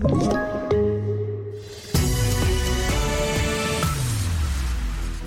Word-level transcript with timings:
Thank 0.00 0.32
you. 0.32 0.57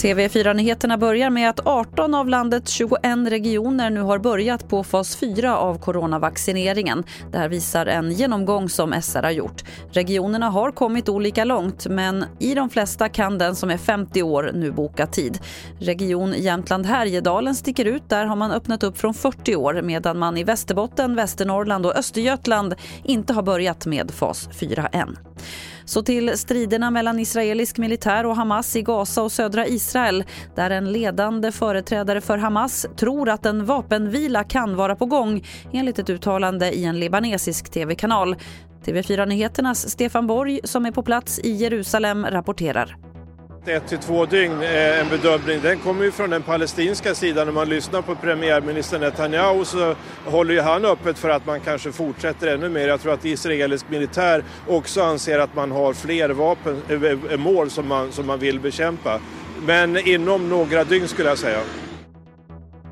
TV4-nyheterna 0.01 0.97
börjar 0.97 1.29
med 1.29 1.49
att 1.49 1.67
18 1.67 2.15
av 2.15 2.27
landets 2.27 2.71
21 2.71 3.01
regioner 3.27 3.89
nu 3.89 4.01
har 4.01 4.19
börjat 4.19 4.69
på 4.69 4.83
fas 4.83 5.15
4 5.15 5.57
av 5.57 5.79
coronavaccineringen. 5.79 7.03
Det 7.31 7.37
här 7.37 7.49
visar 7.49 7.85
en 7.85 8.11
genomgång 8.11 8.69
som 8.69 9.01
SR 9.01 9.23
har 9.23 9.31
gjort. 9.31 9.63
Regionerna 9.91 10.49
har 10.49 10.71
kommit 10.71 11.09
olika 11.09 11.43
långt 11.43 11.87
men 11.87 12.25
i 12.39 12.55
de 12.55 12.69
flesta 12.69 13.09
kan 13.09 13.37
den 13.37 13.55
som 13.55 13.69
är 13.69 13.77
50 13.77 14.23
år 14.23 14.51
nu 14.53 14.71
boka 14.71 15.07
tid. 15.07 15.39
Region 15.79 16.33
Jämtland 16.37 16.85
Härjedalen 16.85 17.55
sticker 17.55 17.85
ut. 17.85 18.09
Där 18.09 18.25
har 18.25 18.35
man 18.35 18.51
öppnat 18.51 18.83
upp 18.83 18.97
från 18.97 19.13
40 19.13 19.55
år 19.55 19.81
medan 19.81 20.19
man 20.19 20.37
i 20.37 20.43
Västerbotten, 20.43 21.15
Västernorrland 21.15 21.85
och 21.85 21.95
Östergötland 21.95 22.75
inte 23.03 23.33
har 23.33 23.43
börjat 23.43 23.85
med 23.85 24.11
fas 24.11 24.49
4 24.59 24.87
än. 24.87 25.17
Så 25.91 26.01
till 26.01 26.37
striderna 26.37 26.91
mellan 26.91 27.19
israelisk 27.19 27.77
militär 27.77 28.25
och 28.25 28.35
Hamas 28.35 28.75
i 28.75 28.81
Gaza 28.81 29.23
och 29.23 29.31
södra 29.31 29.67
Israel 29.67 30.23
där 30.55 30.69
en 30.69 30.91
ledande 30.91 31.51
företrädare 31.51 32.21
för 32.21 32.37
Hamas 32.37 32.85
tror 32.97 33.29
att 33.29 33.45
en 33.45 33.65
vapenvila 33.65 34.43
kan 34.43 34.75
vara 34.75 34.95
på 34.95 35.05
gång 35.05 35.45
enligt 35.73 35.99
ett 35.99 36.09
uttalande 36.09 36.71
i 36.71 36.85
en 36.85 36.99
libanesisk 36.99 37.71
tv-kanal. 37.71 38.35
TV4 38.85 39.25
Nyheternas 39.25 39.89
Stefan 39.89 40.27
Borg 40.27 40.59
som 40.63 40.85
är 40.85 40.91
på 40.91 41.03
plats 41.03 41.39
i 41.39 41.51
Jerusalem 41.51 42.25
rapporterar 42.25 43.10
ett 43.65 43.87
till 43.87 43.97
två 43.97 44.25
dygn 44.25 44.61
är 44.61 45.01
en 45.01 45.09
bedömning. 45.09 45.59
Den 45.61 45.79
kommer 45.79 46.03
ju 46.03 46.11
från 46.11 46.29
den 46.29 46.41
palestinska 46.41 47.15
sidan. 47.15 47.47
När 47.47 47.53
man 47.53 47.69
lyssnar 47.69 48.01
på 48.01 48.15
premiärminister 48.15 48.99
Netanyahu 48.99 49.65
så 49.65 49.95
håller 50.25 50.53
ju 50.53 50.61
han 50.61 50.85
öppet 50.85 51.17
för 51.17 51.29
att 51.29 51.45
man 51.45 51.59
kanske 51.59 51.91
fortsätter 51.91 52.47
ännu 52.47 52.69
mer. 52.69 52.87
Jag 52.87 53.01
tror 53.01 53.13
att 53.13 53.25
israelisk 53.25 53.89
militär 53.89 54.43
också 54.67 55.01
anser 55.01 55.39
att 55.39 55.55
man 55.55 55.71
har 55.71 55.93
fler 55.93 56.29
vapen, 56.29 56.81
eh, 56.89 57.03
eh, 57.31 57.37
mål 57.37 57.69
som 57.69 57.87
man, 57.87 58.11
som 58.11 58.27
man 58.27 58.39
vill 58.39 58.59
bekämpa. 58.59 59.19
Men 59.65 60.07
inom 60.07 60.49
några 60.49 60.83
dygn 60.83 61.07
skulle 61.07 61.29
jag 61.29 61.37
säga. 61.37 61.59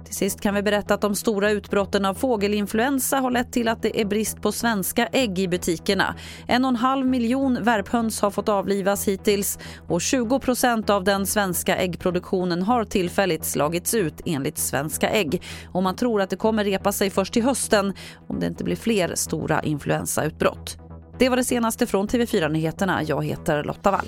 Till 0.09 0.17
sist 0.17 0.41
kan 0.41 0.55
vi 0.55 0.61
berätta 0.61 0.93
att 0.93 1.01
de 1.01 1.15
stora 1.15 1.51
utbrotten 1.51 2.05
av 2.05 2.13
fågelinfluensa 2.13 3.17
har 3.17 3.31
lett 3.31 3.51
till 3.51 3.67
att 3.67 3.81
det 3.81 4.01
är 4.01 4.05
brist 4.05 4.41
på 4.41 4.51
svenska 4.51 5.07
ägg 5.07 5.39
i 5.39 5.47
butikerna. 5.47 6.15
En 6.47 6.65
och 6.65 6.69
en 6.69 6.75
halv 6.75 7.05
miljon 7.05 7.63
värphöns 7.63 8.21
har 8.21 8.31
fått 8.31 8.49
avlivas 8.49 9.07
hittills 9.07 9.59
och 9.87 10.01
20 10.01 10.39
procent 10.39 10.89
av 10.89 11.03
den 11.03 11.25
svenska 11.25 11.77
äggproduktionen 11.77 12.61
har 12.61 12.85
tillfälligt 12.85 13.45
slagits 13.45 13.93
ut 13.93 14.21
enligt 14.25 14.57
Svenska 14.57 15.09
ägg. 15.09 15.43
Och 15.71 15.83
man 15.83 15.95
tror 15.95 16.21
att 16.21 16.29
det 16.29 16.35
kommer 16.35 16.63
repa 16.63 16.91
sig 16.91 17.09
först 17.09 17.33
till 17.33 17.43
hösten 17.43 17.93
om 18.27 18.39
det 18.39 18.47
inte 18.47 18.63
blir 18.63 18.75
fler 18.75 19.15
stora 19.15 19.61
influensautbrott. 19.61 20.77
Det 21.19 21.29
var 21.29 21.37
det 21.37 21.43
senaste 21.43 21.87
från 21.87 22.07
TV4 22.07 22.49
Nyheterna. 22.49 23.03
Jag 23.03 23.25
heter 23.25 23.63
Lotta 23.63 23.91
Wall. 23.91 24.07